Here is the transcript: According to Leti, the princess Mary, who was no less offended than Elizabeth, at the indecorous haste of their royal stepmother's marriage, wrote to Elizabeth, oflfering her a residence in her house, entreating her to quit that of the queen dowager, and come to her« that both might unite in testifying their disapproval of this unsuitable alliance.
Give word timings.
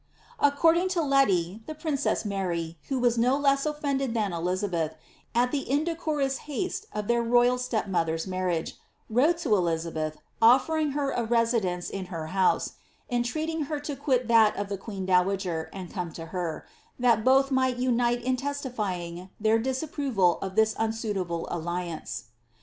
According 0.39 0.87
to 0.97 1.01
Leti, 1.03 1.61
the 1.67 1.75
princess 1.75 2.25
Mary, 2.25 2.79
who 2.87 2.97
was 2.97 3.19
no 3.19 3.37
less 3.37 3.67
offended 3.67 4.15
than 4.15 4.33
Elizabeth, 4.33 4.95
at 5.35 5.51
the 5.51 5.69
indecorous 5.69 6.37
haste 6.49 6.87
of 6.91 7.07
their 7.07 7.21
royal 7.21 7.59
stepmother's 7.59 8.25
marriage, 8.25 8.77
wrote 9.11 9.37
to 9.45 9.55
Elizabeth, 9.55 10.17
oflfering 10.41 10.93
her 10.93 11.11
a 11.11 11.23
residence 11.23 11.87
in 11.87 12.05
her 12.07 12.25
house, 12.33 12.73
entreating 13.11 13.65
her 13.65 13.79
to 13.81 13.95
quit 13.95 14.27
that 14.27 14.57
of 14.57 14.69
the 14.69 14.77
queen 14.79 15.05
dowager, 15.05 15.69
and 15.71 15.91
come 15.93 16.11
to 16.13 16.25
her« 16.33 16.65
that 16.97 17.23
both 17.23 17.51
might 17.51 17.77
unite 17.77 18.23
in 18.23 18.35
testifying 18.35 19.29
their 19.39 19.59
disapproval 19.59 20.39
of 20.41 20.55
this 20.55 20.73
unsuitable 20.79 21.47
alliance. 21.51 22.23